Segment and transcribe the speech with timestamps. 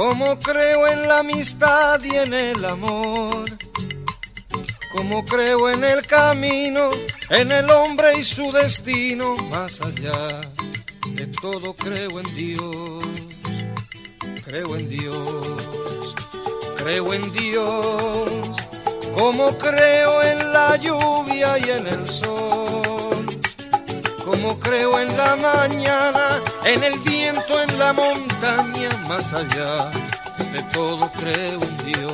[0.00, 3.50] Como creo en la amistad y en el amor.
[4.92, 6.88] Como creo en el camino,
[7.28, 10.40] en el hombre y su destino, más allá
[11.06, 13.04] de todo creo en Dios.
[14.42, 16.14] Creo en Dios,
[16.78, 18.56] creo en Dios,
[19.12, 22.89] como creo en la lluvia y en el sol,
[24.40, 29.90] como creo en la mañana, en el viento, en la montaña, más allá
[30.52, 32.12] de todo creo en Dios.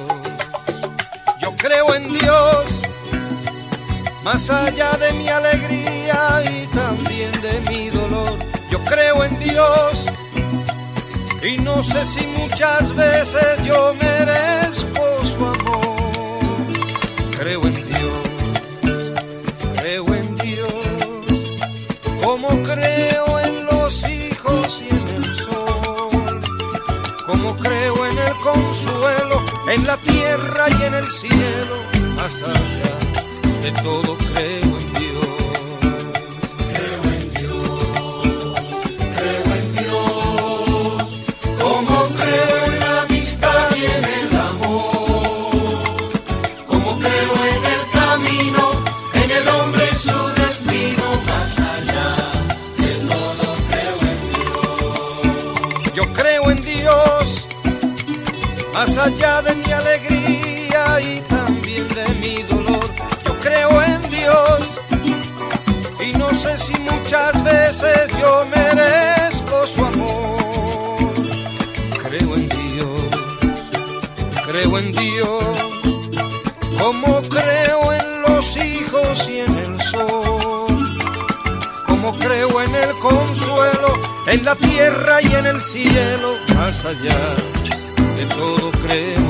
[1.39, 2.83] Yo creo en Dios,
[4.25, 8.37] más allá de mi alegría y también de mi dolor.
[8.71, 10.07] Yo creo en Dios
[11.43, 15.97] y no sé si muchas veces yo merezco su amor.
[17.39, 17.76] Creo en
[28.57, 31.77] consuelo, en la tierra y en el cielo,
[32.17, 32.97] más allá
[33.63, 34.76] de todo creo
[58.77, 62.87] más allá de mi alegría y también de mi dolor.
[63.25, 64.83] Yo creo en Dios
[66.07, 71.15] y no sé si muchas veces yo merezco su amor.
[72.05, 73.01] Creo en Dios,
[74.47, 75.57] creo en Dios,
[76.79, 80.77] como creo en los hijos y en el sol,
[81.87, 83.91] como creo en el consuelo,
[84.27, 87.56] en la tierra y en el cielo, más allá
[88.37, 89.26] todo creo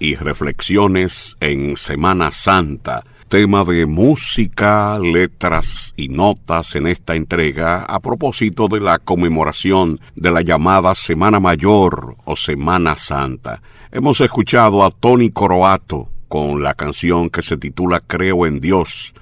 [0.00, 8.00] y reflexiones en Semana Santa, tema de música, letras y notas en esta entrega a
[8.00, 13.62] propósito de la conmemoración de la llamada Semana Mayor o Semana Santa.
[13.92, 19.14] Hemos escuchado a Tony Coroato con la canción que se titula Creo en Dios,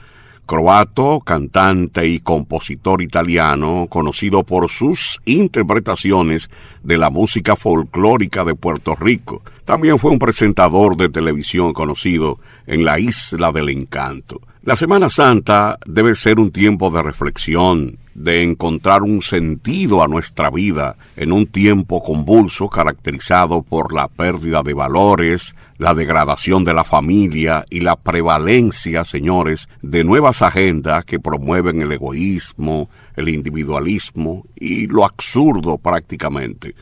[0.51, 6.51] croato, cantante y compositor italiano, conocido por sus interpretaciones
[6.83, 9.43] de la música folclórica de Puerto Rico.
[9.65, 14.41] También fue un presentador de televisión conocido en la Isla del Encanto.
[14.63, 20.51] La Semana Santa debe ser un tiempo de reflexión, de encontrar un sentido a nuestra
[20.51, 26.85] vida en un tiempo convulso caracterizado por la pérdida de valores, la degradación de la
[26.85, 34.89] familia y la prevalencia, señores, de nuevas agendas que promueven el egoísmo, el individualismo y
[34.89, 36.75] lo absurdo prácticamente.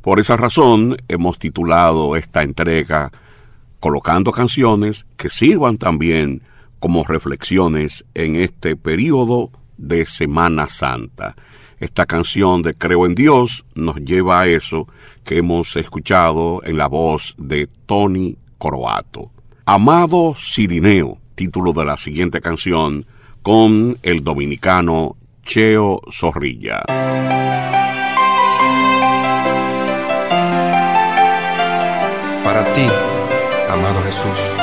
[0.00, 3.12] Por esa razón hemos titulado esta entrega
[3.78, 6.40] colocando canciones que sirvan también
[6.78, 11.36] como reflexiones en este periodo de Semana Santa.
[11.78, 14.88] Esta canción de Creo en Dios nos lleva a eso
[15.24, 19.30] que hemos escuchado en la voz de Tony croato.
[19.66, 23.04] Amado Cirineo, título de la siguiente canción,
[23.42, 26.82] con el dominicano Cheo Zorrilla.
[32.44, 32.86] Para ti,
[33.68, 34.56] amado Jesús.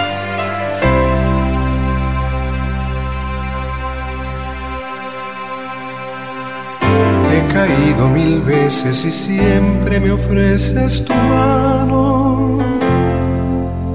[7.65, 12.59] caído mil veces y siempre me ofreces tu mano.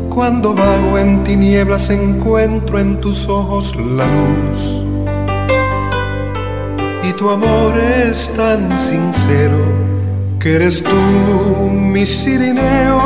[0.08, 4.84] Cuando vago en tinieblas encuentro en tus ojos la luz.
[7.08, 9.60] Y tu amor es tan sincero
[10.40, 13.02] que eres tú mi sirineo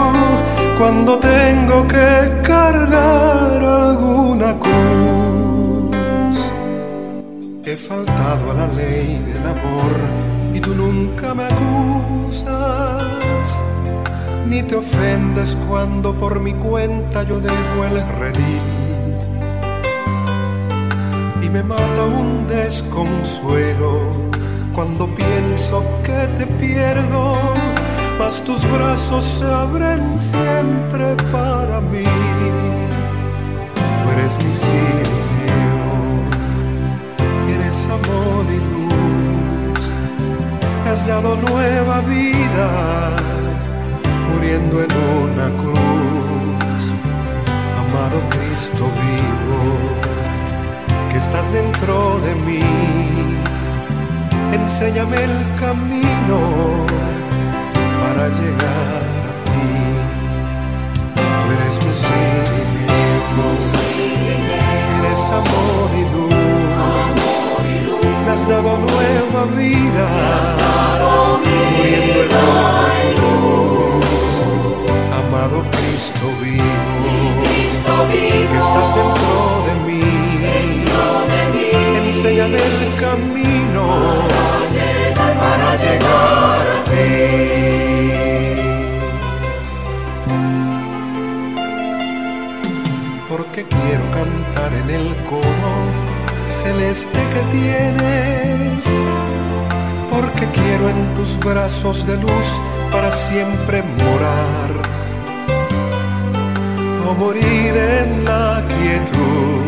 [0.79, 6.37] cuando tengo que cargar alguna cruz.
[7.65, 10.32] He faltado a la ley del amor
[10.63, 12.51] tú nunca me acusas,
[14.47, 18.63] ni te ofendes cuando por mi cuenta yo dejo el redil.
[21.43, 24.11] Y me mata un desconsuelo
[24.75, 27.37] cuando pienso que te pierdo,
[28.19, 32.05] mas tus brazos se abren siempre para mí.
[33.75, 34.53] Tú eres mi
[37.55, 38.82] eres amor y luz,
[40.93, 42.67] has dado nueva vida,
[44.29, 44.93] muriendo en
[45.23, 46.85] una cruz.
[47.83, 49.63] Amado Cristo vivo,
[51.11, 52.63] que estás dentro de mí,
[54.53, 56.39] enséñame el camino
[58.03, 59.69] para llegar a ti.
[61.17, 62.53] Tú eres mi Señor,
[65.01, 66.33] eres amor y luz
[68.33, 70.09] has dado nueva vida,
[76.23, 77.43] Cristo vivo,
[78.13, 79.35] que estás dentro
[79.67, 80.05] de mí,
[82.07, 83.85] enséñame el camino
[85.41, 87.01] para llegar a ti.
[93.29, 95.75] Porque quiero cantar en el coro
[96.51, 98.87] celeste que tienes,
[100.09, 102.61] porque quiero en tus brazos de luz
[102.93, 104.82] para siempre morar,
[107.09, 109.63] o morir en la quietud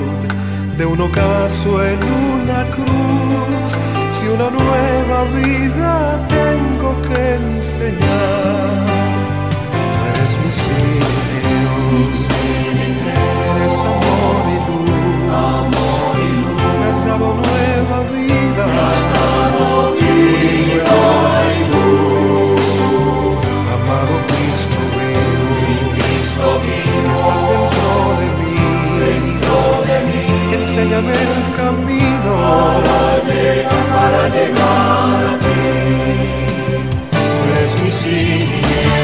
[0.78, 1.98] de un ocaso en
[2.36, 3.76] una cruz,
[4.10, 8.86] si una nueva vida tengo que enseñar.
[9.92, 11.12] Tú eres mi Señor,
[13.56, 15.04] eres amor y luz
[16.88, 18.64] has dado nueva vida.
[18.64, 19.94] Amado
[30.76, 32.34] Enséñame el camino
[33.94, 35.62] para llegar a ti.
[37.12, 39.03] Tú eres mi Señor,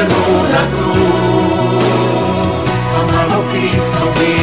[0.00, 0.08] en
[0.40, 2.38] una cruz,
[3.00, 4.35] amado Cristo mío.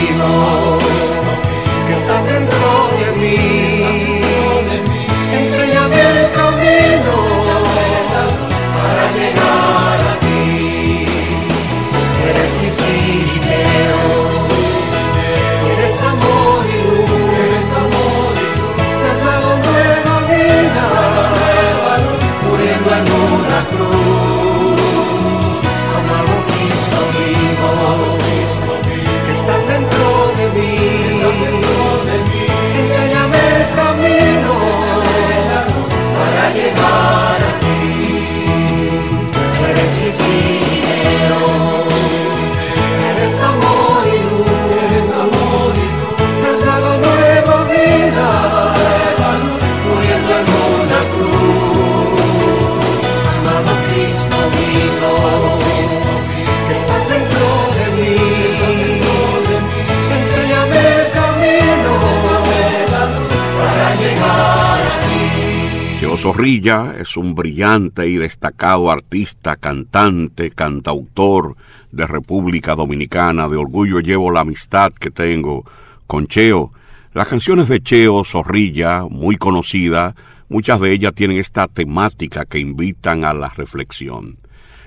[66.63, 71.57] Zorrilla es un brillante y destacado artista, cantante, cantautor
[71.91, 73.49] de República Dominicana.
[73.49, 75.65] De orgullo llevo la amistad que tengo
[76.07, 76.71] con Cheo.
[77.13, 80.15] Las canciones de Cheo Zorrilla, muy conocida,
[80.47, 84.37] muchas de ellas tienen esta temática que invitan a la reflexión.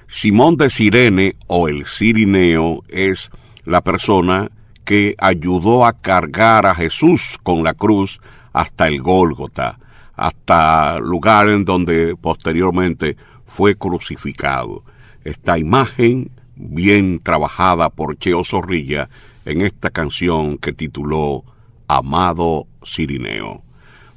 [0.07, 3.31] Simón de Sirene o el Sirineo es
[3.67, 4.49] la persona
[4.87, 8.19] que ayudó a cargar a Jesús con la cruz
[8.55, 9.79] hasta el Gólgota
[10.17, 14.83] hasta lugar en donde posteriormente fue crucificado.
[15.25, 19.09] Esta imagen, bien trabajada por Cheo Zorrilla
[19.45, 21.45] en esta canción que tituló
[21.87, 23.63] Amado Cirineo.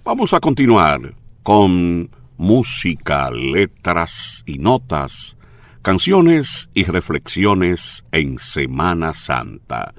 [0.03, 1.13] Vamos a continuar
[1.43, 5.35] con música, letras y notas
[5.81, 9.93] Canciones y reflexiones en Semana Santa.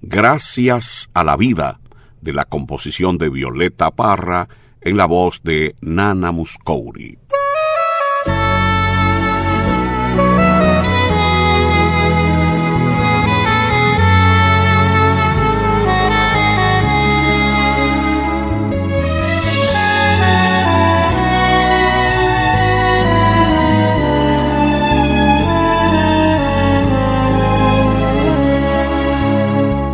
[0.00, 1.78] Gracias a la vida
[2.20, 4.48] de la composición de Violeta Parra
[4.84, 7.18] en la voz de Nana Muscouri.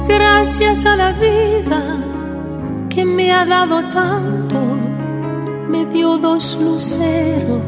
[0.09, 1.99] Gracias a la vida
[2.88, 4.68] que me ha dado tanto,
[5.69, 7.63] me dio dos luceros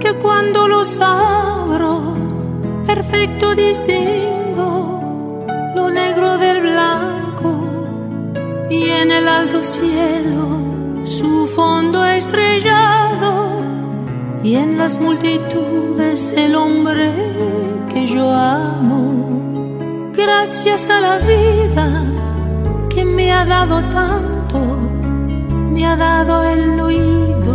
[0.00, 2.14] que cuando los abro,
[2.86, 7.50] perfecto distingo lo negro del blanco
[8.70, 10.62] y en el alto cielo
[11.04, 13.60] su fondo estrellado
[14.42, 17.12] y en las multitudes el hombre
[17.92, 20.12] que yo amo.
[20.16, 22.04] Gracias a la vida
[22.88, 24.41] que me ha dado tanto,
[25.72, 27.54] me ha dado el oído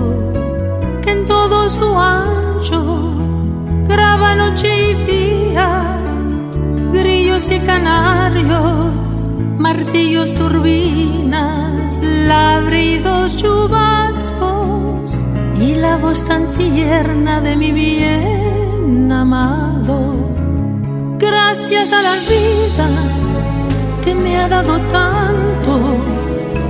[1.04, 3.14] que en todo su ancho
[3.88, 5.70] graba noche y día,
[6.92, 8.96] grillos y canarios,
[9.58, 15.12] martillos, turbinas, labridos, chubascos
[15.60, 20.16] y la voz tan tierna de mi bien amado.
[21.20, 22.88] Gracias a la vida
[24.04, 26.17] que me ha dado tanto,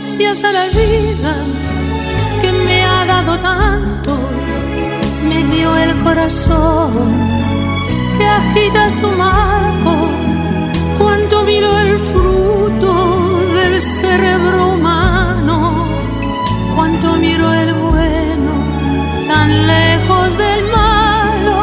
[0.00, 1.34] gracias a la vida
[2.40, 4.18] que me ha dado tanto,
[5.28, 6.90] me dio el corazón
[8.16, 9.92] que agita su marco,
[10.98, 12.92] cuanto miro el fruto
[13.56, 15.86] del cerebro humano,
[16.74, 18.52] cuanto miro el bueno
[19.28, 21.58] tan lejos del malo,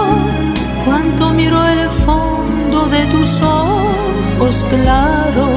[0.86, 5.57] cuanto miro el fondo de tus ojos claros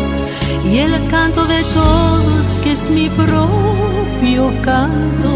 [0.71, 5.35] y el canto de todos que es mi propio canto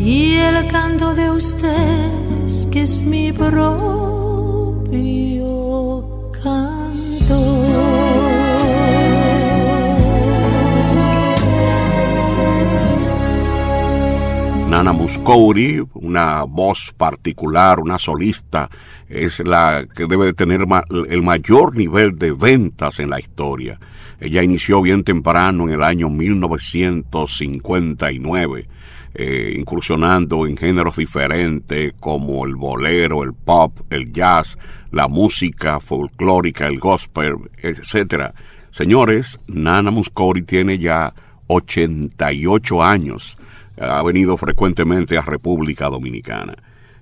[0.00, 3.52] y el canto de ustedes que es mi propio
[6.42, 7.38] canto.
[14.68, 18.68] Nana Muscouri, una voz particular, una solista
[19.08, 20.66] es la que debe de tener
[21.08, 23.78] el mayor nivel de ventas en la historia.
[24.20, 28.68] Ella inició bien temprano en el año 1959,
[29.14, 34.56] eh, incursionando en géneros diferentes como el bolero, el pop, el jazz,
[34.90, 38.32] la música folclórica, el gospel, etc.
[38.70, 41.12] Señores, Nana Muscori tiene ya
[41.48, 43.36] 88 años.
[43.78, 46.56] Ha venido frecuentemente a República Dominicana.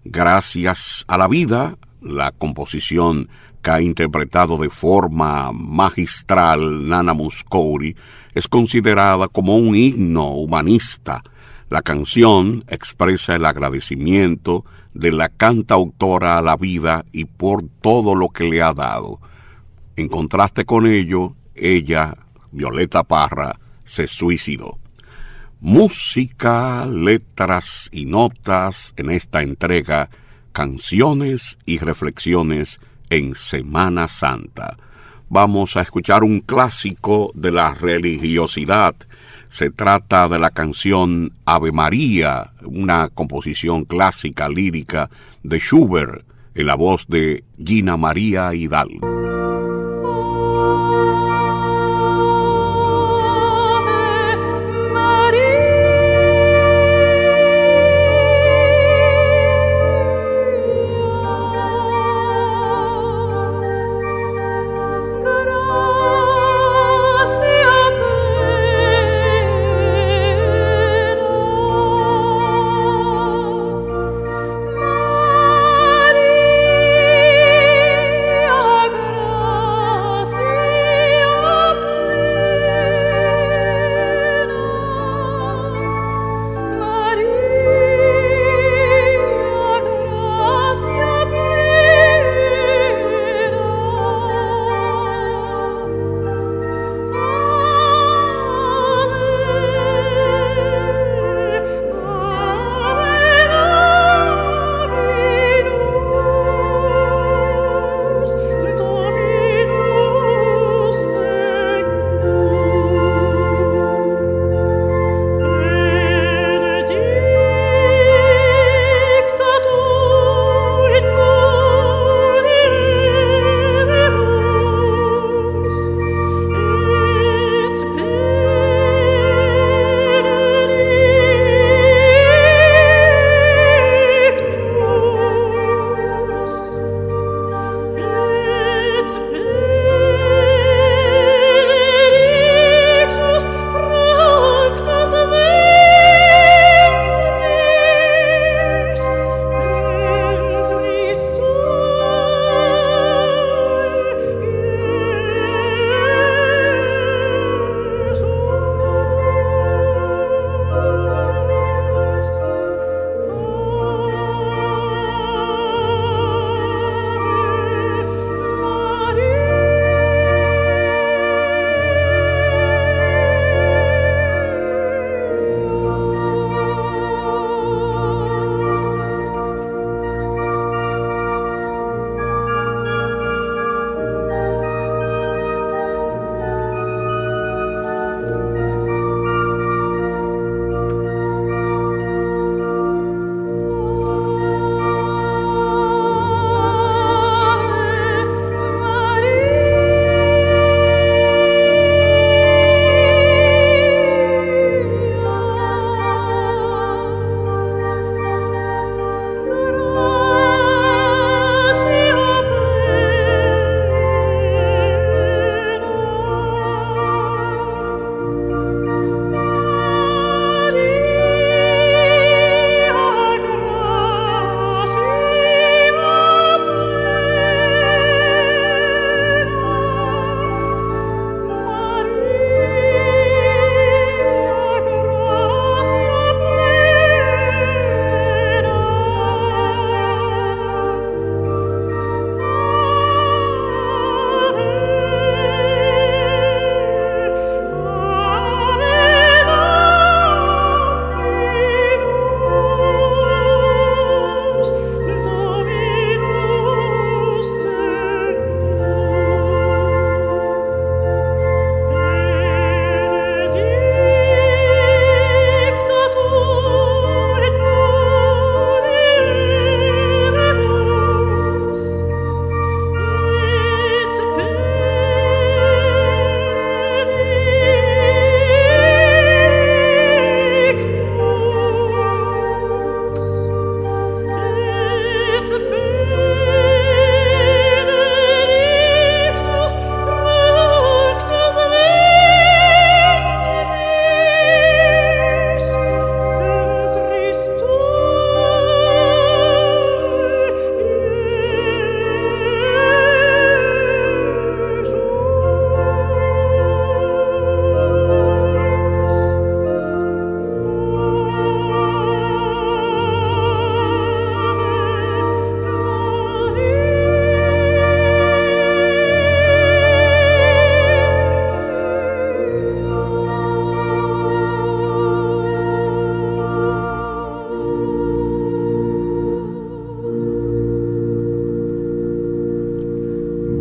[0.04, 3.28] Gracias a la vida, la composición
[3.62, 7.96] que ha interpretado de forma magistral Nana Muscuri
[8.34, 11.22] es considerada como un himno humanista.
[11.70, 18.28] La canción expresa el agradecimiento de la cantautora a la vida y por todo lo
[18.28, 19.18] que le ha dado.
[19.96, 22.14] En contraste con ello, ella,
[22.52, 24.78] Violeta Parra, se suicidó.
[25.60, 30.10] música, letras y notas en esta entrega,
[30.54, 32.78] canciones y reflexiones
[33.10, 34.78] en Semana Santa.
[35.28, 38.94] Vamos a escuchar un clásico de la religiosidad.
[39.48, 45.10] Se trata de la canción Ave María, una composición clásica lírica
[45.42, 49.13] de Schubert, en la voz de Gina María Hidalgo.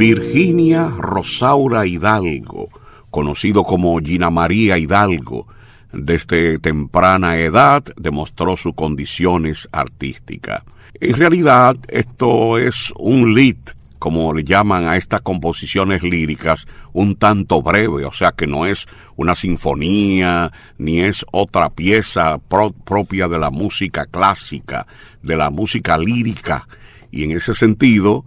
[0.05, 2.67] Virginia Rosaura Hidalgo,
[3.09, 5.47] conocido como Gina María Hidalgo,
[5.93, 10.63] desde temprana edad demostró sus condiciones artísticas.
[10.99, 13.55] En realidad, esto es un lead,
[13.97, 18.85] como le llaman a estas composiciones líricas, un tanto breve, o sea que no es
[19.15, 22.39] una sinfonía, ni es otra pieza
[22.83, 24.85] propia de la música clásica,
[25.21, 26.67] de la música lírica.
[27.09, 28.25] Y en ese sentido,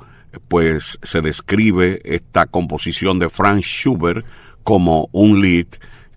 [0.49, 4.27] pues se describe esta composición de Franz Schubert
[4.63, 5.67] como un lead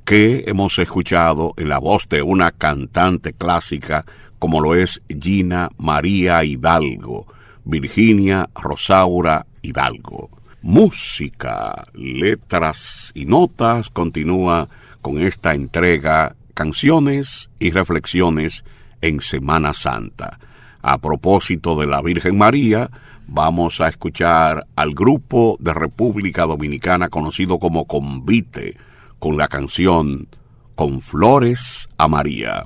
[0.06, 4.06] que hemos escuchado en la voz de una cantante clásica
[4.40, 7.28] como lo es Gina María Hidalgo,
[7.66, 10.30] Virginia Rosaura Hidalgo.
[10.62, 14.68] Música, letras y notas continúa
[15.02, 18.64] con esta entrega Canciones y Reflexiones
[19.02, 20.40] en Semana Santa.
[20.82, 22.90] A propósito de la Virgen María,
[23.32, 28.76] vamos a escuchar al grupo de República Dominicana conocido como Convite,
[29.20, 30.28] con la canción
[30.76, 32.64] Con Flores a María.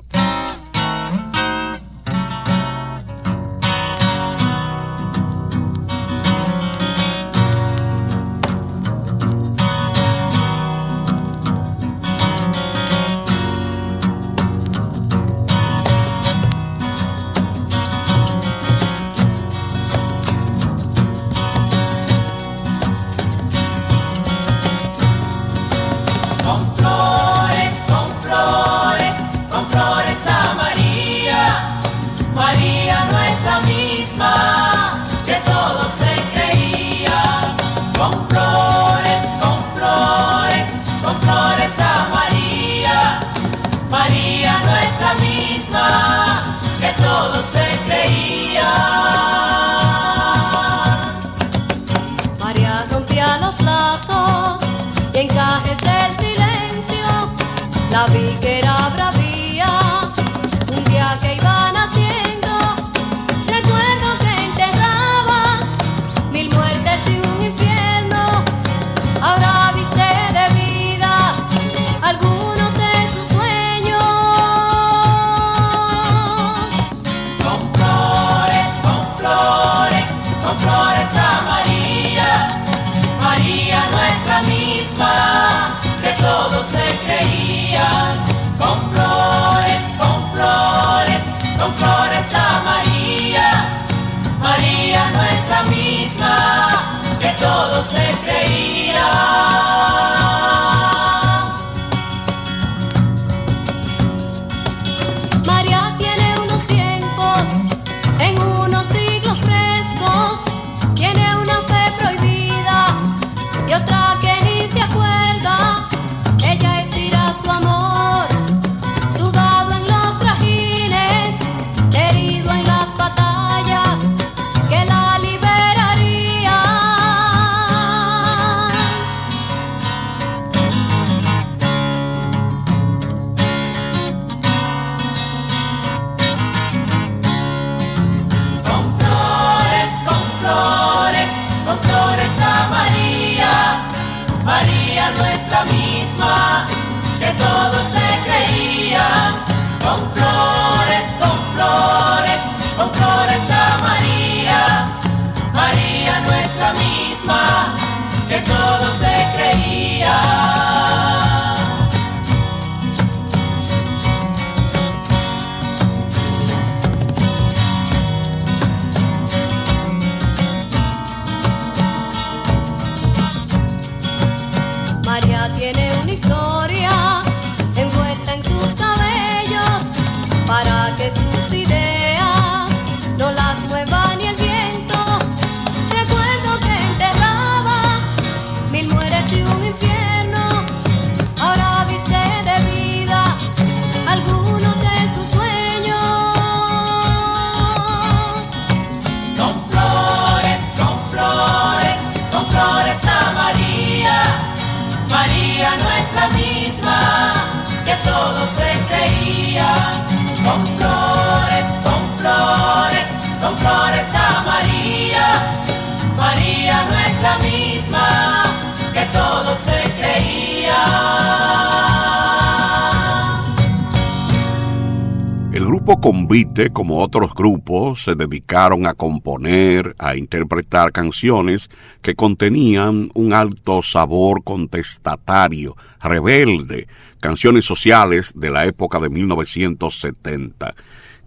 [225.85, 231.69] Grupo Convite, como otros grupos, se dedicaron a componer, a interpretar canciones
[232.01, 236.87] que contenían un alto sabor contestatario, rebelde,
[237.19, 240.73] canciones sociales de la época de 1970.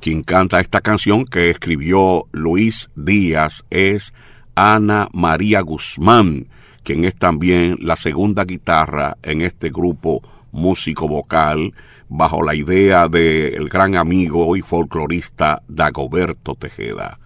[0.00, 4.14] Quien canta esta canción que escribió Luis Díaz es
[4.54, 6.48] Ana María Guzmán,
[6.82, 11.74] quien es también la segunda guitarra en este grupo músico vocal
[12.08, 17.18] bajo la idea del gran amigo y folclorista Dagoberto Tejeda.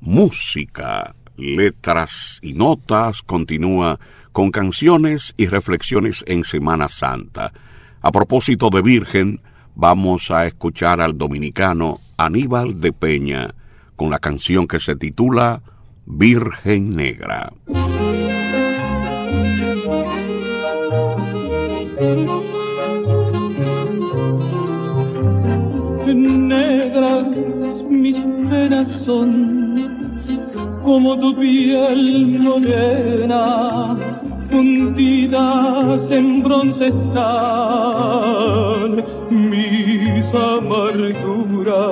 [0.00, 3.98] Música, letras y notas continúa
[4.32, 7.52] con canciones y reflexiones en Semana Santa.
[8.00, 9.40] A propósito de Virgen,
[9.74, 13.54] vamos a escuchar al dominicano Aníbal de Peña
[13.96, 15.62] con la canción que se titula
[16.06, 17.52] Virgen Negra.
[27.88, 28.18] mis
[28.50, 30.20] penas son,
[30.82, 33.96] como tu piel morena,
[34.50, 37.22] fundidas en bronce están
[39.30, 41.82] mis amarguras.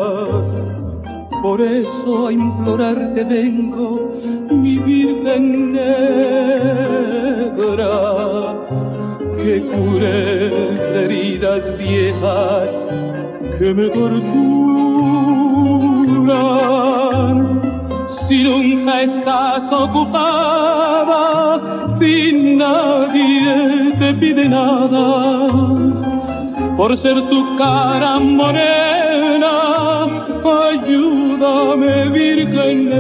[1.43, 4.13] Por eso a implorarte vengo,
[4.51, 7.11] mi Virgen negra,
[9.43, 12.79] que cures heridas viejas
[13.59, 14.21] que me torturan.
[18.09, 21.17] Si nunca estás ocupada,
[21.99, 25.49] si nadie te pide nada,
[26.77, 30.07] por ser tu cara morena,
[30.45, 32.91] ayúdame, Virgen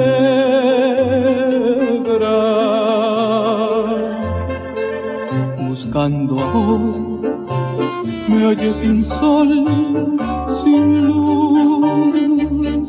[8.28, 9.66] me hallé sin sol
[10.62, 12.88] sin luz.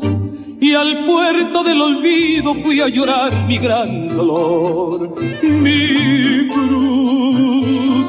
[0.60, 8.06] Y al puerto del olvido fui a llorar mi gran dolor, mi cruz.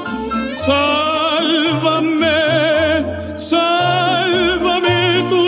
[0.66, 2.40] Sálvame,
[3.40, 5.46] sálvame tú,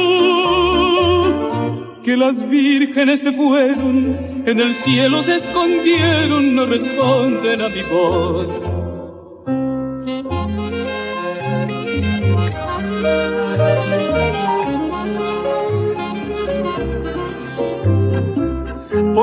[2.04, 8.75] que las vírgenes se fueron, en el cielo se escondieron, no responden a mi voz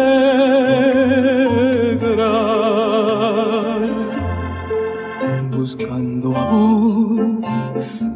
[5.52, 7.42] Buscando amor,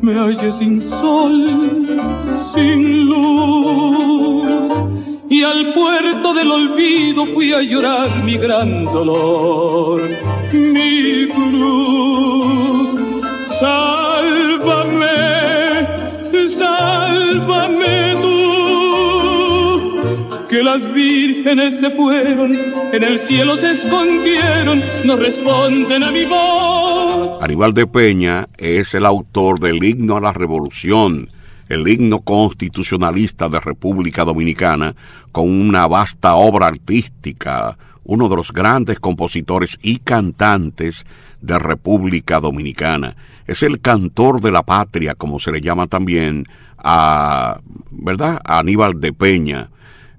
[0.02, 1.36] me hallé sin sol,
[2.54, 4.72] sin luz,
[5.30, 10.02] y al puerto del olvido fui a llorar mi gran dolor,
[10.54, 11.90] mi cruz.
[20.94, 22.56] Vírgenes se fueron,
[22.92, 27.42] en el cielo se escondieron, no responden a mi voz.
[27.42, 31.30] Aníbal de Peña es el autor del himno a la revolución,
[31.70, 34.96] el himno constitucionalista de República Dominicana,
[35.32, 41.06] con una vasta obra artística, uno de los grandes compositores y cantantes
[41.42, 43.16] de República Dominicana.
[43.48, 46.46] Es el cantor de la patria, como se le llama también
[46.78, 47.60] a,
[47.92, 48.40] ¿verdad?
[48.44, 49.70] A Aníbal de Peña.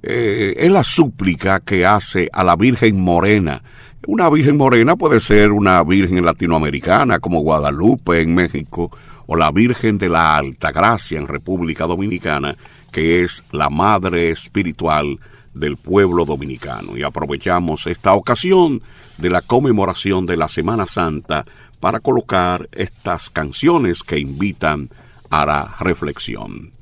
[0.02, 3.62] Eh, es la súplica que hace a la Virgen Morena.
[4.06, 8.90] Una Virgen Morena puede ser una Virgen latinoamericana como Guadalupe en México
[9.26, 12.56] o la Virgen de la Alta Gracia en República Dominicana,
[12.90, 15.18] que es la madre espiritual
[15.52, 16.96] del pueblo dominicano.
[16.96, 18.80] Y aprovechamos esta ocasión
[19.18, 21.44] de la conmemoración de la Semana Santa
[21.78, 24.88] para colocar estas canciones que invitan
[25.28, 26.72] a la reflexión.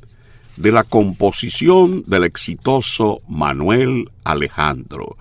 [0.59, 5.17] De la composición del exitoso Manuel Alejandro,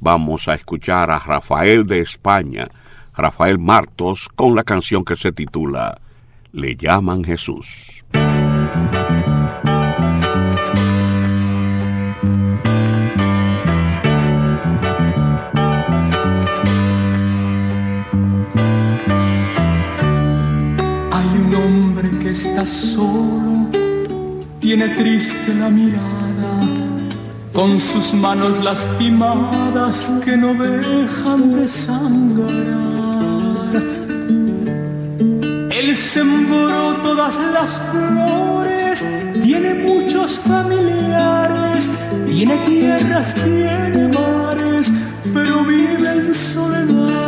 [0.00, 2.68] vamos a escuchar a Rafael de España,
[3.16, 5.98] Rafael Martos, con la canción que se titula
[6.52, 8.04] Le llaman Jesús.
[22.32, 23.51] está solo,
[24.62, 26.60] tiene triste la mirada,
[27.52, 32.52] con sus manos lastimadas que no dejan de sangrar.
[35.70, 39.04] Él sembró todas las flores,
[39.42, 41.90] tiene muchos familiares,
[42.28, 44.92] tiene tierras, tiene mares,
[45.34, 47.22] pero vive en soledad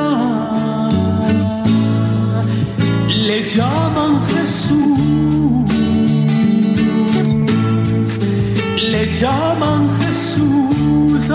[3.27, 5.43] le llaman Jesús,
[8.90, 11.29] le llaman Jesús,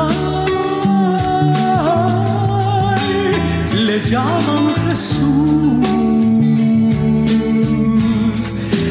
[3.73, 5.85] le llaman Jesús,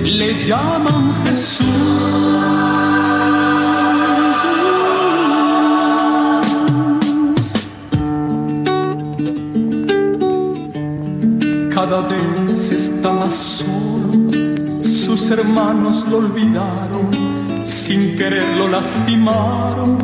[0.05, 2.19] le llaman Jesús.
[11.79, 14.33] cada vez está más solo.
[14.83, 17.09] Sus hermanos lo olvidaron,
[17.89, 19.97] sin querer lo lastimaron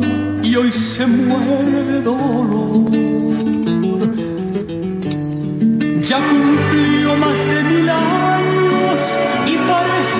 [0.43, 2.89] y hoy se muere de dolor.
[6.01, 9.01] Ya cumplió más de mil años
[9.45, 10.14] y parece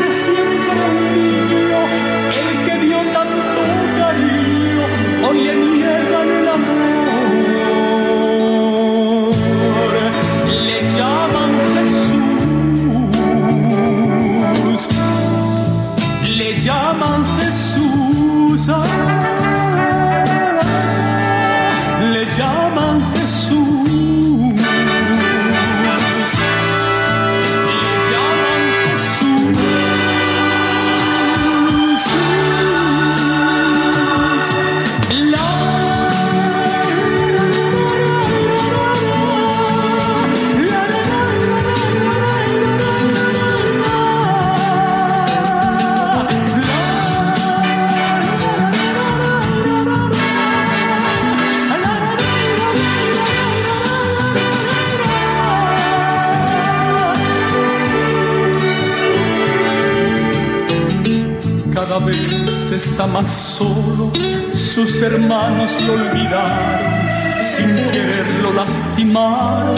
[62.96, 64.10] está más solo,
[64.54, 66.94] sus hermanos lo olvidaron,
[67.42, 69.76] sin querer lo lastimaron,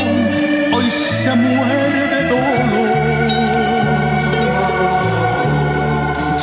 [0.71, 2.97] hoy se muere de dolor.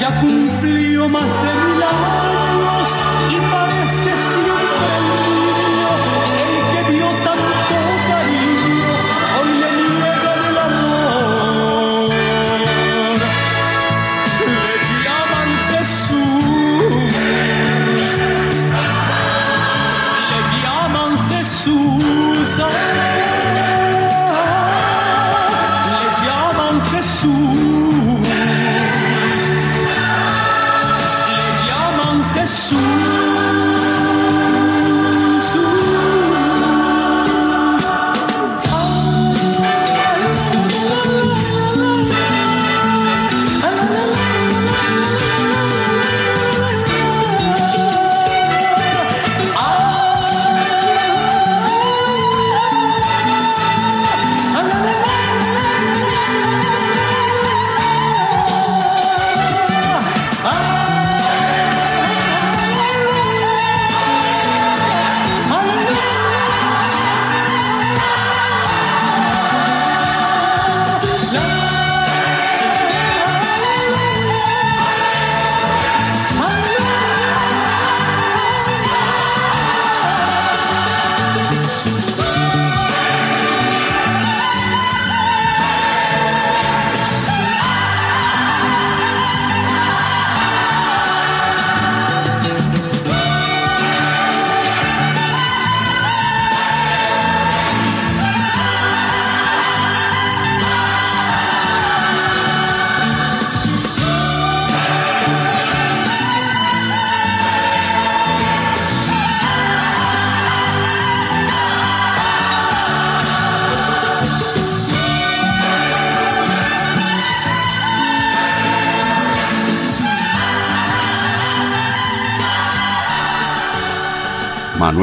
[0.00, 2.53] Ya cumplió más de mil años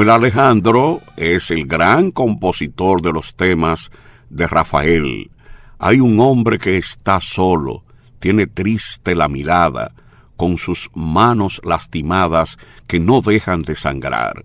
[0.02, 3.91] Manuel Alejandro es el gran compositor de los temas
[4.32, 5.30] de Rafael.
[5.78, 7.84] Hay un hombre que está solo,
[8.18, 9.93] tiene triste la mirada,
[10.38, 14.43] con sus manos lastimadas que no dejan de sangrar.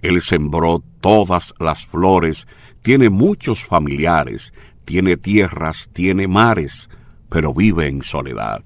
[0.00, 2.48] Él sembró todas las flores,
[2.80, 4.54] tiene muchos familiares,
[4.86, 6.88] tiene tierras, tiene mares,
[7.28, 8.64] pero vive en soledad.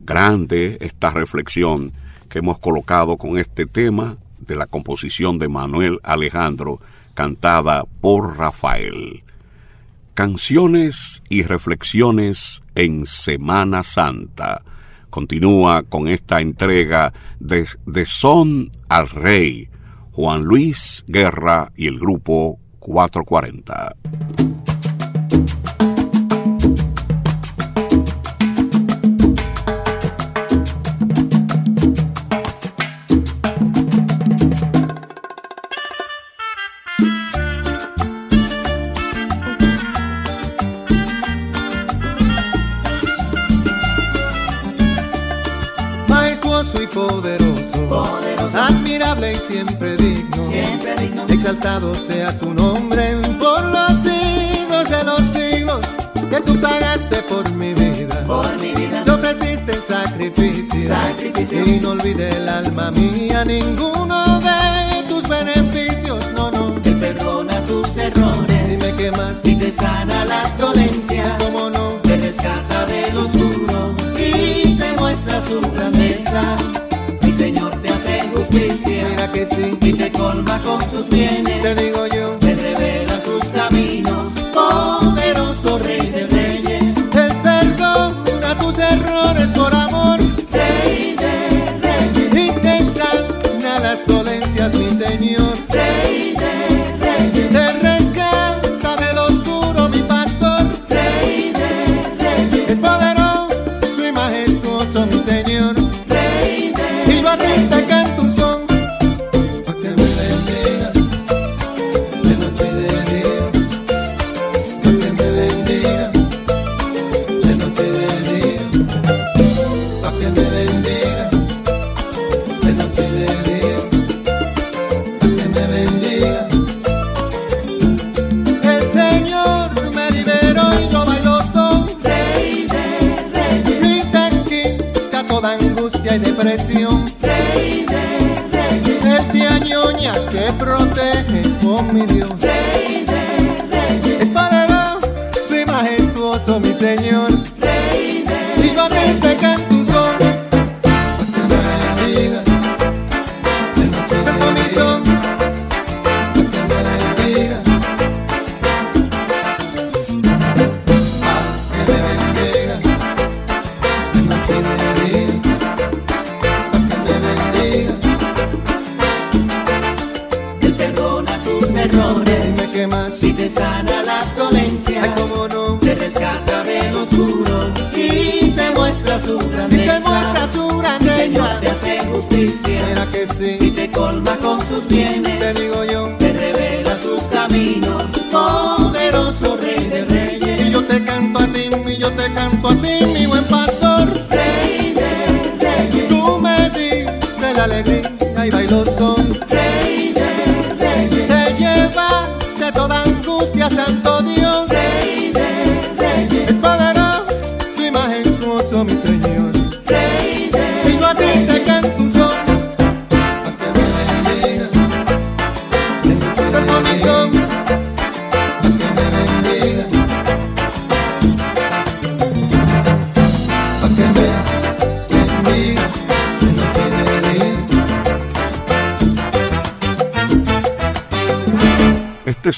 [0.00, 1.92] Grande esta reflexión
[2.28, 4.18] que hemos colocado con este tema
[4.52, 6.78] de la composición de Manuel Alejandro,
[7.14, 9.24] cantada por Rafael.
[10.12, 14.60] Canciones y reflexiones en Semana Santa.
[15.08, 19.70] Continúa con esta entrega de, de Son al Rey,
[20.12, 24.71] Juan Luis Guerra y el grupo 440.
[49.62, 50.16] Admirable y
[50.50, 55.86] siempre digno, exaltado sea tu nombre por los siglos de los siglos,
[56.30, 61.90] que tú pagaste por mi vida, por mi vida, te ofreciste sacrificio, sacrificio, y no
[61.90, 64.31] olvide el alma mía ninguno
[79.30, 81.62] que sí, y te colma con sus bienes.
[81.62, 82.21] te digo yo,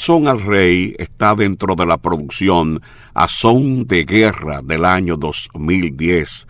[0.04, 2.82] Son al rey está dentro de la producción
[3.14, 6.46] A Son de Guerra del año 2010,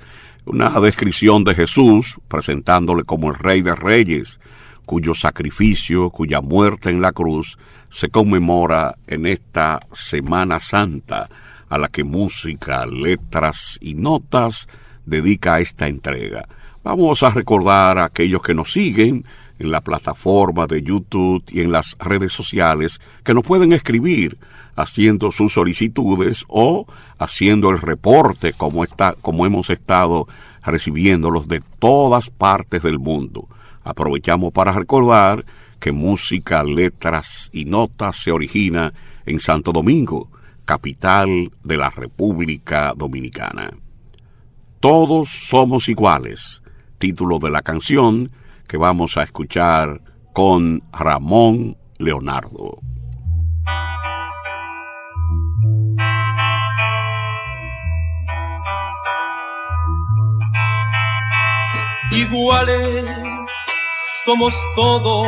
[0.46, 4.40] una descripción de Jesús presentándole como el rey de reyes,
[4.84, 7.56] cuyo sacrificio, cuya muerte en la cruz
[7.90, 11.28] se conmemora en esta Semana Santa,
[11.68, 14.66] a la que música, letras y notas
[15.06, 16.44] dedica esta entrega.
[16.82, 19.24] Vamos a recordar a aquellos que nos siguen
[19.58, 24.38] en la plataforma de YouTube y en las redes sociales que nos pueden escribir
[24.76, 26.86] haciendo sus solicitudes o
[27.18, 30.26] haciendo el reporte como está como hemos estado
[30.64, 33.48] recibiéndolos de todas partes del mundo.
[33.84, 35.44] Aprovechamos para recordar
[35.78, 38.92] que música, letras y notas se origina
[39.26, 40.30] en Santo Domingo,
[40.64, 43.70] capital de la República Dominicana.
[44.80, 46.62] Todos somos iguales,
[46.98, 48.30] título de la canción
[48.68, 50.00] que vamos a escuchar
[50.32, 52.78] con Ramón Leonardo.
[62.10, 63.06] Iguales
[64.24, 65.26] somos todos,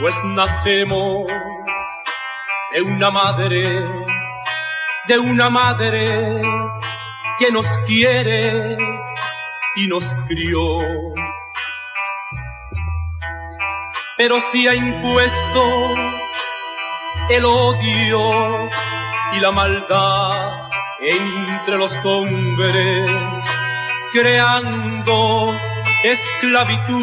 [0.00, 1.26] pues nacemos
[2.72, 3.84] de una madre,
[5.08, 6.40] de una madre
[7.38, 8.78] que nos quiere
[9.76, 10.78] y nos crió.
[14.24, 15.94] Pero si ha impuesto
[17.28, 18.68] el odio
[19.32, 20.68] y la maldad
[21.00, 23.10] entre los hombres,
[24.12, 25.58] creando
[26.04, 27.02] esclavitud,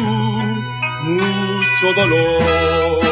[1.02, 3.09] mucho dolor.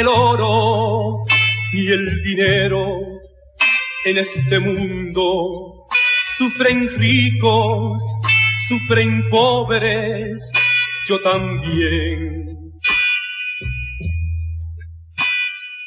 [0.00, 1.24] El oro
[1.72, 2.84] y el dinero
[4.04, 5.86] en este mundo
[6.36, 8.02] sufren ricos,
[8.68, 10.50] sufren pobres,
[11.08, 12.46] yo también.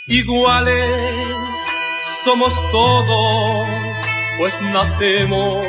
[0.07, 1.60] Iguales
[2.24, 3.68] somos todos,
[4.39, 5.64] pues nacemos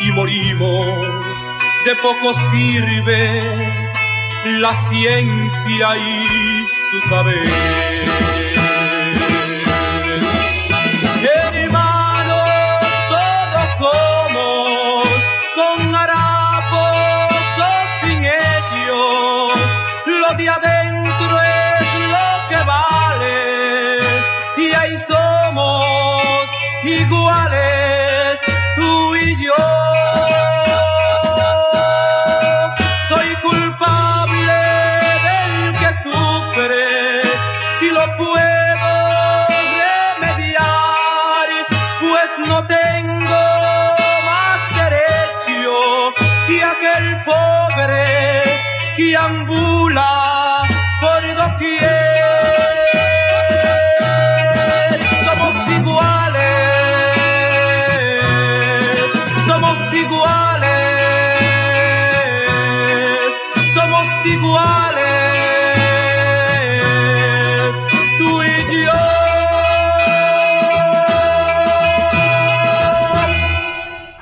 [0.00, 1.26] y morimos,
[1.84, 3.92] de poco sirve
[4.60, 6.46] la ciencia y
[6.90, 7.42] su saber.
[11.22, 15.04] Hermanos, todos somos
[15.54, 19.52] con harapos o sin ellos.
[20.06, 23.98] Lo de adentro es lo que vale
[24.56, 26.50] y ahí somos
[26.84, 27.55] iguales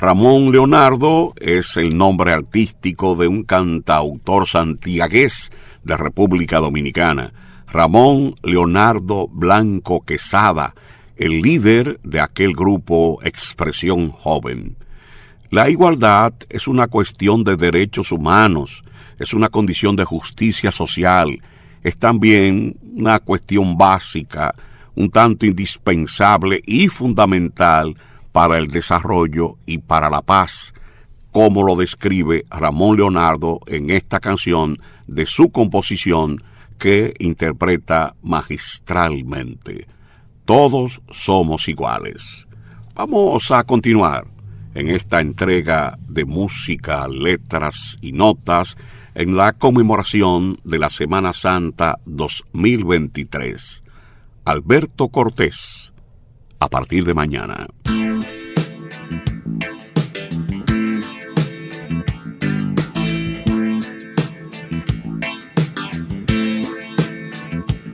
[0.05, 5.51] Ramón Leonardo es el nombre artístico de un cantautor santiagués
[5.83, 7.33] de República Dominicana.
[7.69, 10.75] Ramón Leonardo Blanco Quesada,
[11.17, 14.77] el líder de aquel grupo Expresión Joven.
[15.49, 18.85] La igualdad es una cuestión de derechos humanos,
[19.19, 21.41] es una condición de justicia social,
[21.83, 24.53] es también una cuestión básica,
[24.97, 27.97] un tanto indispensable y fundamental
[28.35, 30.75] para el desarrollo y para la paz,
[31.31, 36.43] como lo describe Ramón Leonardo en esta canción de su composición
[36.77, 39.87] que interpreta magistralmente.
[40.45, 42.49] Todos somos iguales.
[42.97, 44.27] Vamos a continuar
[44.75, 48.77] en esta entrega de música, letras y notas
[49.15, 53.85] en la conmemoración de la Semana Santa 2023.
[54.45, 55.93] Alberto Cortés,
[56.59, 57.69] a partir de mañana.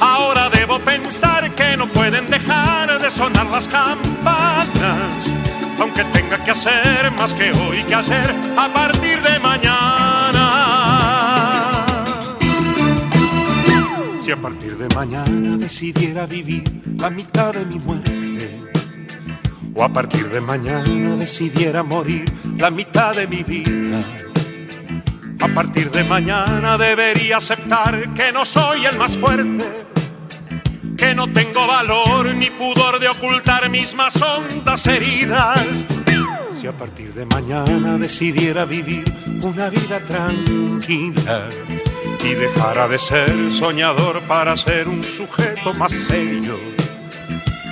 [0.00, 5.32] Ahora debo pensar que no pueden dejar de sonar las campanas,
[5.80, 10.46] aunque tenga que hacer más que hoy que ayer a partir de mañana.
[14.22, 18.56] Si a partir de mañana decidiera vivir la mitad de mi muerte,
[19.74, 22.24] o a partir de mañana decidiera morir
[22.58, 24.00] la mitad de mi vida.
[25.40, 29.64] A partir de mañana debería aceptar que no soy el más fuerte,
[30.96, 35.84] que no tengo valor ni pudor de ocultar mis más hondas heridas.
[36.58, 39.04] Si a partir de mañana decidiera vivir
[39.42, 41.48] una vida tranquila
[42.24, 46.58] y dejara de ser soñador para ser un sujeto más serio.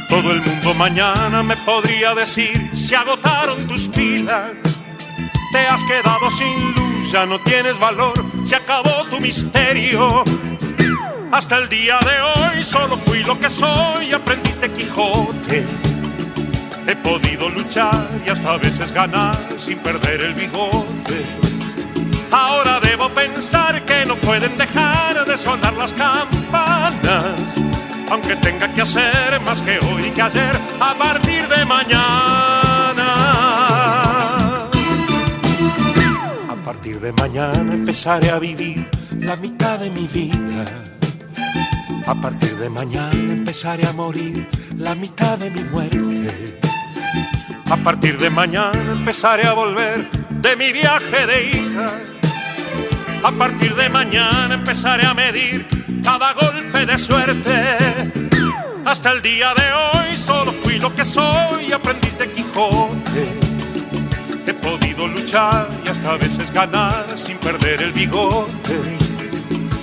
[0.09, 4.53] Todo el mundo mañana me podría decir, se agotaron tus pilas,
[5.51, 8.13] te has quedado sin luz, ya no tienes valor,
[8.45, 10.25] se acabó tu misterio.
[11.31, 15.65] Hasta el día de hoy solo fui lo que soy, aprendiste Quijote.
[16.89, 21.25] He podido luchar y hasta a veces ganar sin perder el bigote.
[22.33, 27.55] Ahora debo pensar que no pueden dejar de sonar las campanas,
[28.11, 32.54] aunque tenga que hacer más que hoy que ayer, a partir de mañana.
[37.05, 38.89] De mañana empezaré a vivir
[39.21, 40.65] la mitad de mi vida.
[42.07, 44.49] A partir de mañana empezaré a morir
[44.79, 46.59] la mitad de mi muerte.
[47.71, 51.91] A partir de mañana empezaré a volver de mi viaje de hija.
[53.23, 55.69] A partir de mañana empezaré a medir
[56.03, 57.57] cada golpe de suerte.
[58.87, 62.84] Hasta el día de hoy solo fui lo que soy, aprendiz de Quijote.
[65.35, 68.97] Luchar y hasta a veces ganar sin perder el bigote.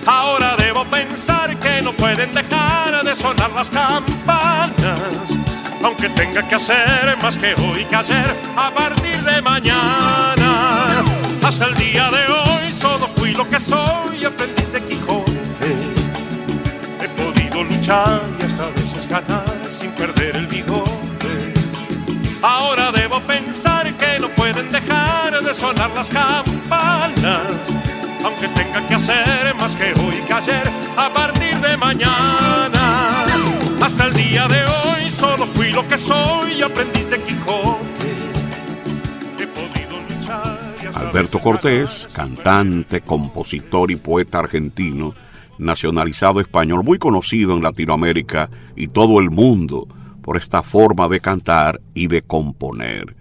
[0.06, 4.98] Ahora debo pensar que no pueden dejar de sonar las campanas,
[5.84, 11.04] aunque tenga que hacer más que hoy que ayer a partir de mañana.
[11.44, 15.76] Hasta el día de hoy solo fui lo que soy, aprendiz de Quijote.
[17.02, 20.92] He podido luchar y hasta a veces ganar sin perder el bigote.
[22.42, 24.21] Ahora debo pensar que
[24.62, 27.74] pueden dejar de sonar las campanas,
[28.24, 30.64] aunque tenga que hacer más que hoy que ayer
[30.98, 33.26] a partir de mañana.
[33.82, 38.12] Hasta el día de hoy solo fui lo que soy, aprendiz de Quijote.
[39.40, 40.60] He podido luchar.
[40.84, 45.16] y Alberto Cortés, cantante, compositor y poeta argentino,
[45.58, 49.88] nacionalizado español, muy conocido en Latinoamérica y todo el mundo
[50.22, 53.21] por esta forma de cantar y de componer.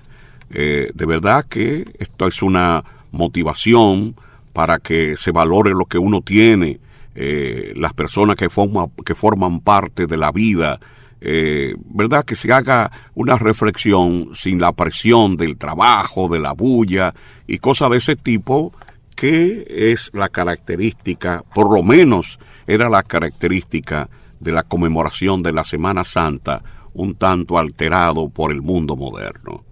[0.50, 4.16] Eh, de verdad que esto es una motivación
[4.52, 6.80] para que se valore lo que uno tiene,
[7.14, 10.80] eh, las personas que, forma- que forman parte de la vida,
[11.20, 12.24] eh, ¿verdad?
[12.24, 17.14] Que se haga una reflexión sin la presión del trabajo, de la bulla
[17.46, 18.72] y cosas de ese tipo,
[19.14, 24.08] que es la característica, por lo menos era la característica
[24.40, 26.62] de la conmemoración de la Semana Santa,
[26.94, 29.64] un tanto alterado por el mundo moderno.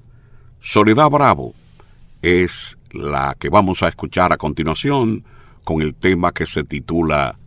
[0.71, 1.55] Soledad Bravo
[2.21, 5.25] es la que vamos a escuchar a continuación
[5.65, 7.39] con el tema que se titula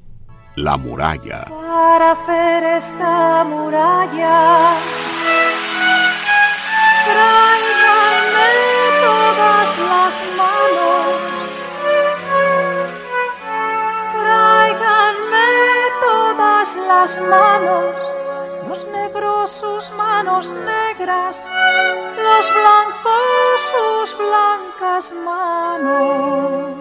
[0.56, 1.46] La muralla.
[1.46, 4.74] Para hacer esta muralla,
[7.06, 8.50] tráiganme
[9.06, 11.22] todas las manos,
[14.18, 15.48] tráiganme
[16.02, 18.11] todas las manos,
[19.48, 21.36] sus manos negras,
[22.16, 26.72] los blancos sus blancas manos.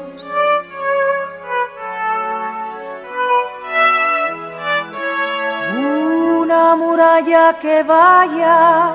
[6.42, 8.92] Una muralla que vaya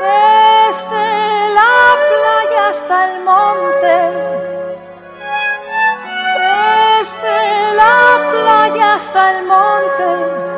[0.00, 3.96] desde la playa hasta el monte,
[6.98, 10.48] desde la playa hasta el monte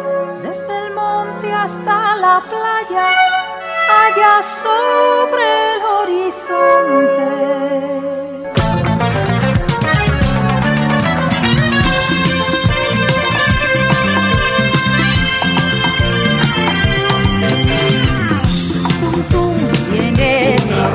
[1.62, 3.06] hasta la playa,
[4.04, 5.44] allá sobre
[5.74, 7.30] el horizonte.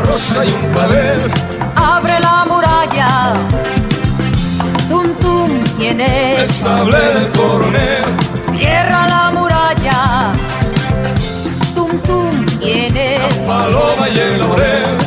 [0.05, 1.19] Rosa y un clavel,
[1.75, 3.09] abre la muralla.
[4.89, 8.03] Tum tum, tienes el sable del coronel,
[8.57, 10.34] cierra la muralla.
[13.55, 15.04] Paloma y el laurel,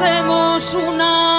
[0.00, 1.29] Alcemos una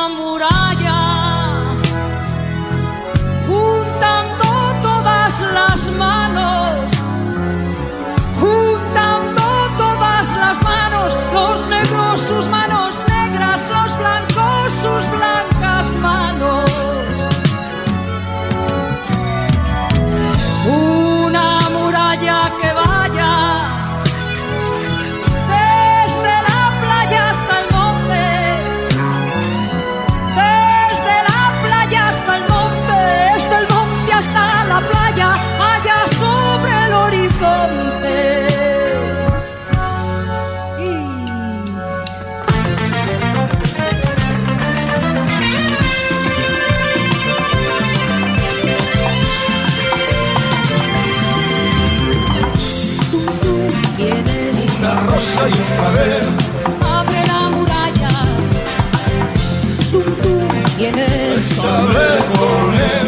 [61.62, 63.04] saber poner.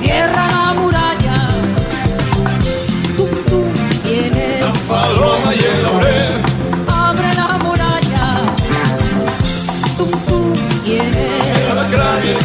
[0.00, 1.38] Cierra la muralla.
[3.16, 3.64] Tú, tú
[4.04, 6.32] tienes La paloma y el laurel.
[6.88, 8.42] Abre la muralla.
[9.96, 10.54] Tú, tú
[10.84, 12.38] tienes La grave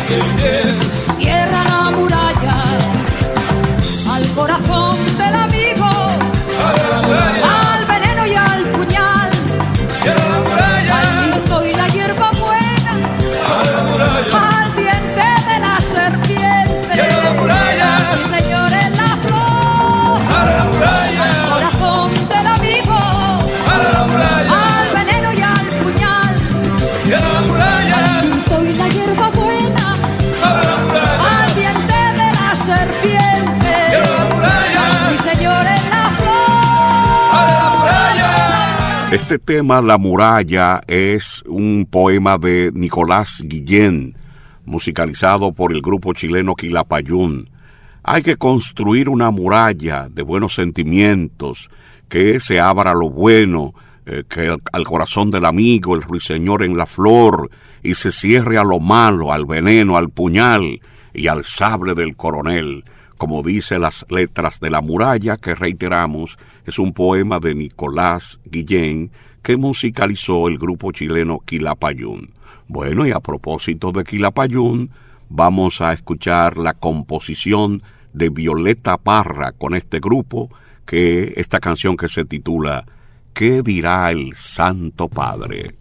[39.31, 44.13] Este tema, La muralla, es un poema de Nicolás Guillén,
[44.65, 47.49] musicalizado por el grupo chileno Quilapayún.
[48.03, 51.69] Hay que construir una muralla de buenos sentimientos,
[52.09, 53.73] que se abra lo bueno,
[54.05, 57.49] eh, que al, al corazón del amigo, el ruiseñor en la flor,
[57.81, 60.81] y se cierre a lo malo, al veneno, al puñal
[61.13, 62.83] y al sable del coronel
[63.21, 69.11] como dice las letras de la muralla que reiteramos, es un poema de Nicolás Guillén
[69.43, 72.31] que musicalizó el grupo chileno Quilapayún.
[72.67, 74.89] Bueno, y a propósito de Quilapayún,
[75.29, 80.49] vamos a escuchar la composición de Violeta Parra con este grupo,
[80.87, 82.85] que esta canción que se titula
[83.33, 85.75] ¿Qué dirá el Santo Padre?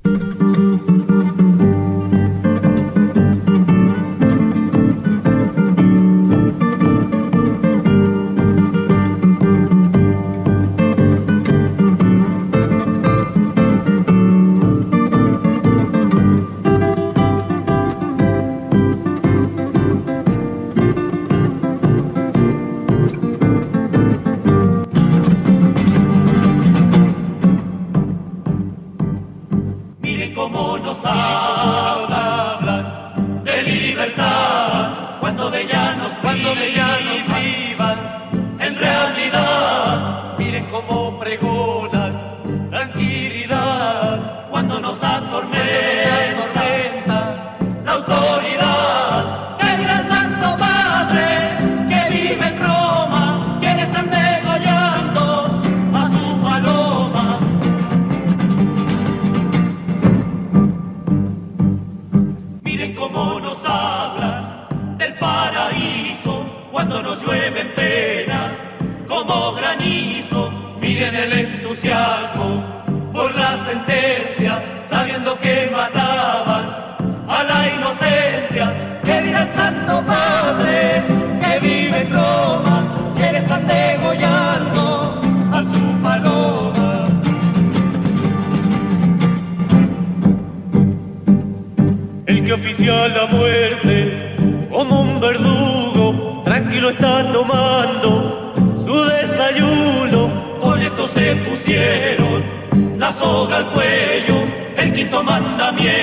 [105.31, 106.00] Mandamiento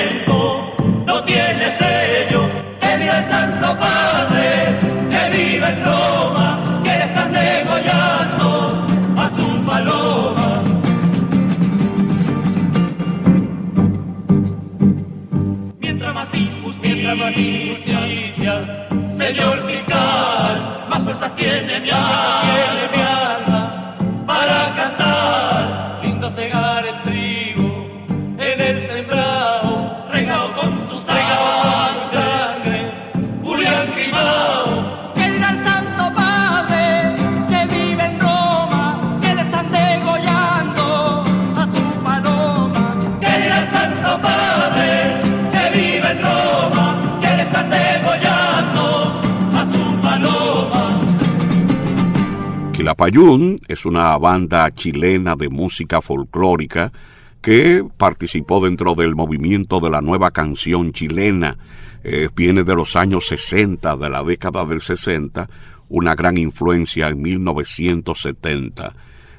[53.17, 56.91] Quilapayún es una banda chilena de música folclórica
[57.41, 61.57] que participó dentro del movimiento de la nueva canción chilena.
[62.03, 65.49] Eh, viene de los años 60, de la década del 60,
[65.89, 68.93] una gran influencia en 1970.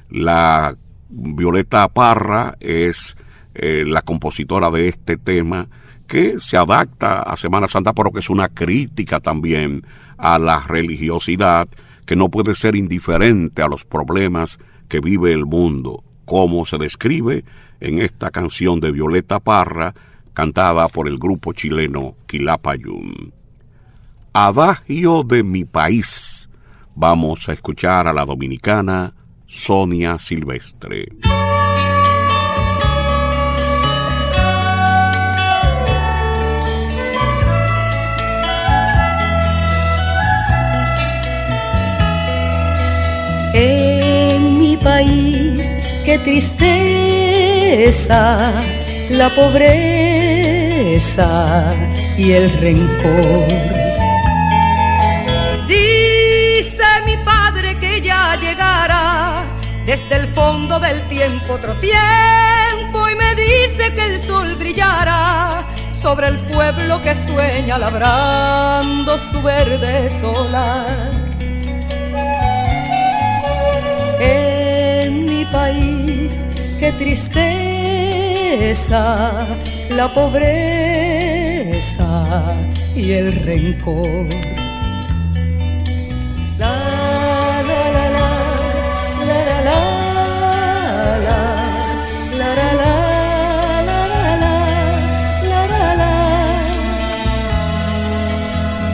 [0.09, 0.75] La
[1.07, 3.15] Violeta Parra es
[3.53, 5.69] eh, la compositora de este tema
[6.05, 9.85] que se adapta a Semana Santa, pero que es una crítica también
[10.17, 11.69] a la religiosidad
[12.09, 14.57] que no puede ser indiferente a los problemas
[14.87, 16.03] que vive el mundo.
[16.25, 17.45] como se describe
[17.79, 19.93] en esta canción de Violeta Parra,
[20.33, 23.31] cantada por el grupo chileno Quilapayún.
[24.33, 26.49] Adagio de mi país.
[26.95, 29.13] Vamos a escuchar a la dominicana
[29.45, 31.09] Sonia Silvestre.
[46.09, 48.17] Qué tristeza,
[49.11, 51.27] la pobreza
[52.17, 53.47] y el rencor.
[55.67, 59.43] Dice mi padre que ya llegará
[59.85, 66.29] desde el fondo del tiempo otro tiempo y me dice que el sol brillará sobre
[66.29, 71.19] el pueblo que sueña labrando su verde solar.
[74.19, 75.98] En mi país,
[76.79, 77.47] qué tristeza,
[79.89, 81.85] la pobreza
[82.95, 84.29] y el rencor.
[86.57, 86.75] La
[87.69, 88.29] la la la,
[89.27, 89.79] la la la la,
[92.39, 92.93] la la la.
[93.87, 93.99] la,
[94.43, 94.53] la,
[95.49, 96.13] la, la, la.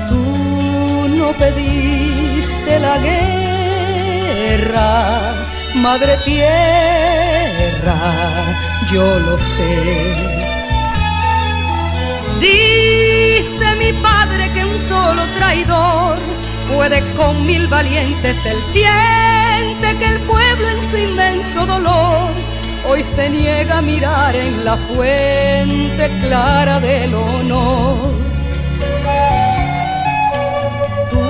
[0.09, 0.23] Tú
[1.19, 4.89] no pediste la guerra,
[5.75, 6.94] madre tierra,
[8.91, 10.13] yo lo sé.
[12.39, 16.17] Dice mi padre que un solo traidor
[16.73, 18.37] puede con mil valientes.
[18.45, 22.31] Él siente que el pueblo en su inmenso dolor
[22.87, 28.13] hoy se niega a mirar en la fuente clara del honor.
[31.11, 31.21] Tú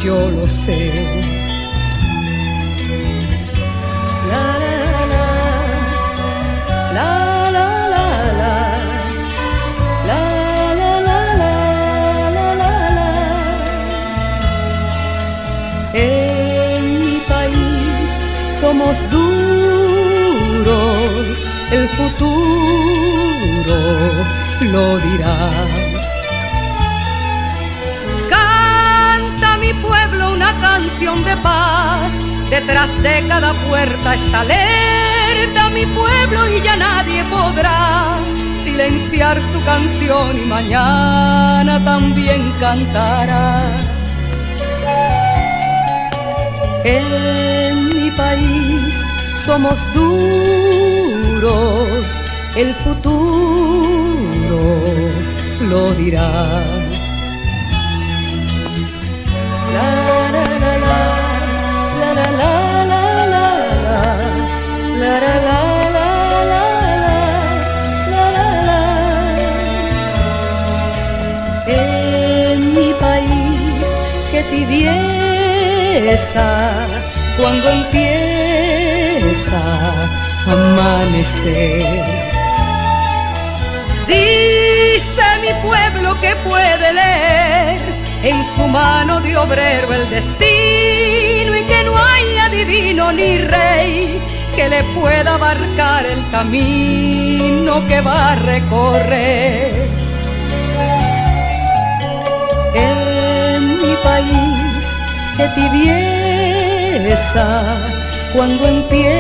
[0.04, 0.92] yo lo sé.
[4.30, 4.76] La la
[5.14, 5.28] la,
[6.98, 7.12] la
[7.52, 8.08] la la
[8.40, 8.56] la,
[10.10, 10.22] la
[10.80, 11.58] la la
[12.60, 13.12] la, la.
[15.94, 18.12] En mi país
[18.60, 20.54] somos duros,
[21.72, 23.78] el futuro
[24.72, 25.38] lo dirá.
[30.74, 32.12] Canción de paz,
[32.50, 38.18] detrás de cada puerta está alerta mi pueblo y ya nadie podrá
[38.64, 43.62] silenciar su canción y mañana también cantará.
[46.84, 49.06] En mi país
[49.36, 50.28] somos duros,
[52.56, 54.60] el futuro
[55.70, 56.64] lo dirá.
[77.38, 79.58] Cuando empieza
[80.48, 82.04] a amanecer.
[84.08, 87.83] Dice mi pueblo que puede leer
[88.24, 94.22] en su mano de obrero el destino y que no hay adivino ni rey
[94.56, 99.90] que le pueda abarcar el camino que va a recorrer.
[102.74, 104.88] En mi país,
[105.38, 105.48] qué
[107.10, 107.48] tibieza
[108.34, 109.12] cuando empieza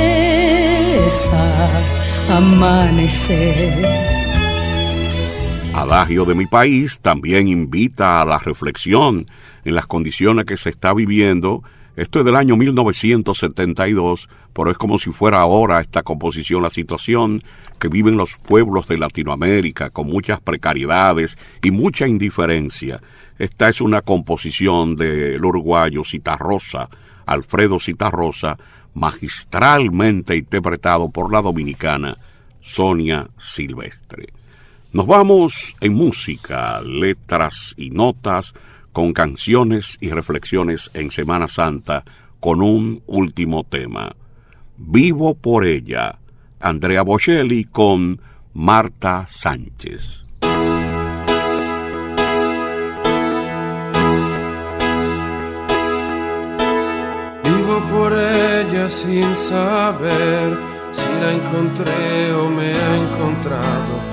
[2.30, 4.13] a amanecer.
[5.74, 9.26] Adagio de mi país también invita a la reflexión
[9.66, 11.64] en las condiciones que se está viviendo.
[11.96, 17.42] Esto es del año 1972, pero es como si fuera ahora esta composición, la situación
[17.80, 23.02] que viven los pueblos de Latinoamérica con muchas precariedades y mucha indiferencia.
[23.40, 26.88] Esta es una composición del uruguayo Citarrosa,
[27.26, 28.58] Alfredo Citarrosa,
[28.94, 32.16] magistralmente interpretado por la dominicana
[32.62, 34.43] Sonia Silvestre.
[34.94, 38.54] Nos vamos en música, letras y notas
[38.92, 42.06] con canciones y reflexiones en Semana Santa
[42.40, 44.16] con un último tema.
[44.78, 46.20] Vivo por ella,
[46.60, 48.22] Andrea Bocelli con
[48.54, 50.28] Marta Sánchez.
[57.44, 60.56] Vivo por ella sin saber
[60.92, 64.13] si la encontré o me ha encontrado.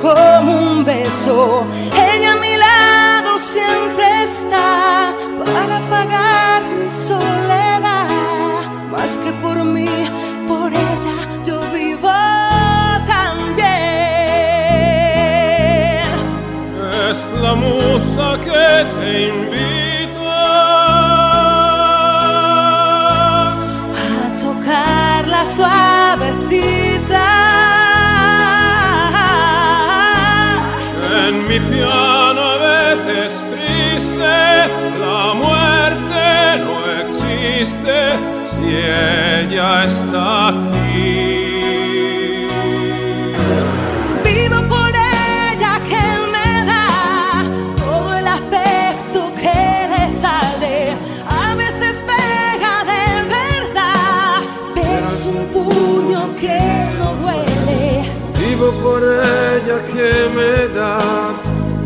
[0.00, 1.64] como un beso.
[1.94, 8.08] Ella a mi lado siempre está para pagar mi soledad.
[8.90, 9.88] Más que por mí,
[10.48, 12.10] por ella yo vivo
[13.06, 13.60] también.
[17.10, 20.20] Es la musa que te invita
[24.24, 26.59] a tocar la suavecita.
[56.98, 58.04] No duele.
[58.38, 60.98] Vivo por ella que me da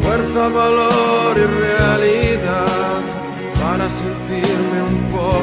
[0.01, 3.01] fuerza, valor y realidad
[3.61, 5.34] para sentirme un poco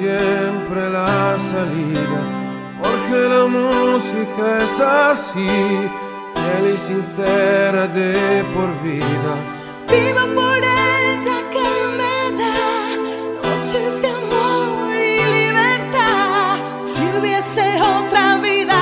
[0.00, 2.20] siempre la salida.
[2.82, 5.52] Porque la música es así,
[6.34, 9.32] fiel y sincera de por vida.
[9.92, 12.58] Vivo por ella que me da
[13.44, 16.56] noches de amor y libertad.
[16.82, 18.80] Si hubiese otra vida,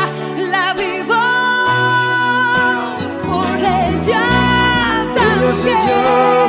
[0.54, 1.24] la vivo
[3.28, 4.24] por ella
[5.16, 6.47] también.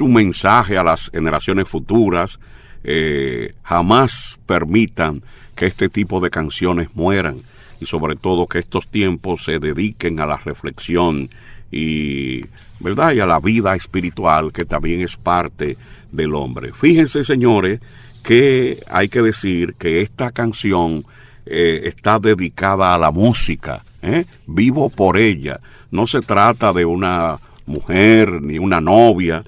[0.00, 2.38] Un mensaje a las generaciones futuras.
[2.82, 5.22] eh, jamás permitan
[5.54, 7.36] que este tipo de canciones mueran
[7.80, 11.28] y sobre todo que estos tiempos se dediquen a la reflexión
[11.70, 12.44] y,
[12.78, 13.12] ¿verdad?
[13.12, 15.76] y a la vida espiritual que también es parte
[16.10, 16.72] del hombre.
[16.72, 17.80] Fíjense, señores,
[18.22, 21.04] que hay que decir que esta canción
[21.46, 23.84] eh, está dedicada a la música.
[24.02, 24.24] ¿eh?
[24.46, 25.60] Vivo por ella.
[25.90, 29.44] No se trata de una mujer ni una novia,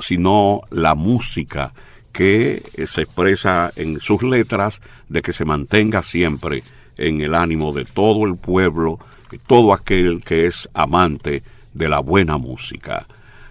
[0.00, 1.72] sino la música
[2.12, 6.62] que se expresa en sus letras de que se mantenga siempre
[6.96, 8.98] en el ánimo de todo el pueblo,
[9.46, 11.42] todo aquel que es amante
[11.72, 13.06] de la buena música.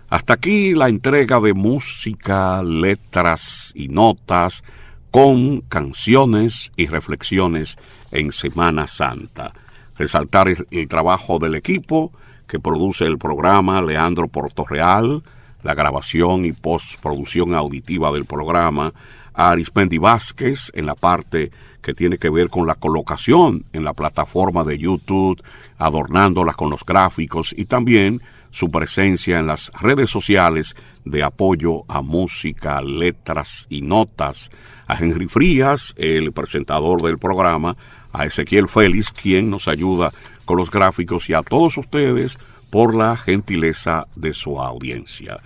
[0.09, 4.63] Hasta aquí la entrega de música, letras y notas
[5.11, 7.77] con canciones y reflexiones
[8.11, 9.53] en Semana Santa.
[9.97, 12.11] Resaltar el, el trabajo del equipo
[12.47, 15.23] que produce el programa, Leandro Portorreal,
[15.63, 18.93] la grabación y postproducción auditiva del programa,
[19.33, 21.51] a Arismendi Vázquez en la parte
[21.81, 25.41] que tiene que ver con la colocación en la plataforma de YouTube,
[25.77, 32.01] adornándola con los gráficos y también su presencia en las redes sociales de apoyo a
[32.01, 34.49] música, letras y notas,
[34.87, 37.77] a Henry Frías, el presentador del programa,
[38.11, 40.11] a Ezequiel Félix, quien nos ayuda
[40.45, 42.39] con los gráficos, y a todos ustedes
[42.69, 45.39] por la gentileza de su audiencia.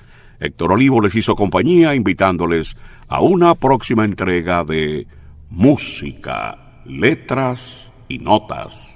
[0.43, 2.75] Héctor Olivo les hizo compañía invitándoles
[3.07, 5.07] a una próxima entrega de
[5.49, 8.92] Música, Letras y Notas.